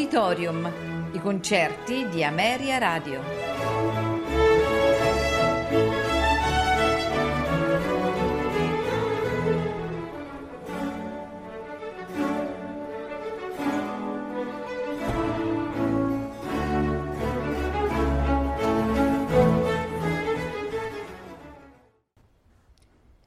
Auditorium, 0.00 1.10
i 1.12 1.18
concerti 1.20 2.08
di 2.08 2.24
Ameria 2.24 2.78
Radio. 2.78 3.20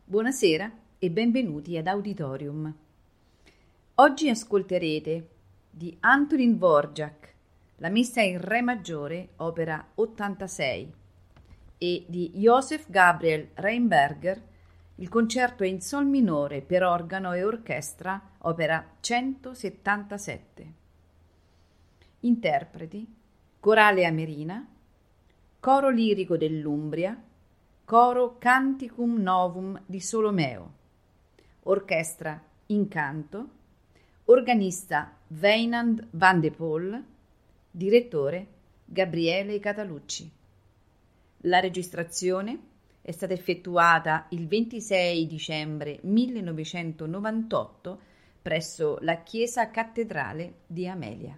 Buonasera 0.05 0.71
e 0.97 1.11
benvenuti 1.11 1.77
ad 1.77 1.85
Auditorium. 1.85 2.75
Oggi 3.93 4.29
ascolterete 4.29 5.32
di 5.75 5.97
Antonin 6.01 6.55
Dvorak, 6.55 7.33
la 7.77 7.89
messa 7.89 8.21
in 8.21 8.39
Re 8.39 8.61
maggiore, 8.61 9.29
opera 9.37 9.83
86, 9.95 10.93
e 11.79 12.05
di 12.07 12.29
Joseph 12.35 12.85
Gabriel 12.89 13.49
Reinberger, 13.55 14.41
il 14.97 15.09
concerto 15.09 15.63
in 15.63 15.81
Sol 15.81 16.05
minore 16.05 16.61
per 16.61 16.83
organo 16.83 17.33
e 17.33 17.43
orchestra, 17.43 18.21
opera 18.41 18.85
177. 18.99 20.73
Interpreti: 22.19 23.11
Corale 23.59 24.05
Amerina, 24.05 24.67
Coro 25.59 25.89
lirico 25.89 26.37
dell'Umbria, 26.37 27.19
Coro 27.83 28.37
Canticum 28.37 29.19
Novum 29.19 29.81
di 29.87 29.99
Solomeo, 29.99 30.71
Orchestra 31.63 32.39
Incanto, 32.67 33.61
organista 34.25 35.17
Weinand 35.27 36.07
van 36.11 36.39
de 36.39 36.51
Poel, 36.51 37.03
direttore 37.69 38.47
Gabriele 38.85 39.59
Catalucci. 39.59 40.31
La 41.45 41.59
registrazione 41.59 42.59
è 43.01 43.11
stata 43.11 43.33
effettuata 43.33 44.27
il 44.29 44.47
26 44.47 45.27
dicembre 45.27 45.99
1998 46.03 47.99
presso 48.41 48.97
la 49.01 49.23
Chiesa 49.23 49.69
Cattedrale 49.69 50.53
di 50.67 50.87
Amelia. 50.87 51.37